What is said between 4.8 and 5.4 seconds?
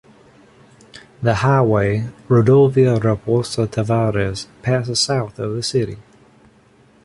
south